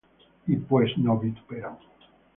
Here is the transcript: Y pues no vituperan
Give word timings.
Y 0.47 0.55
pues 0.55 0.97
no 0.97 1.19
vituperan 1.19 1.77